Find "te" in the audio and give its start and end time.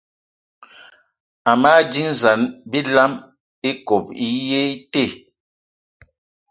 4.91-5.05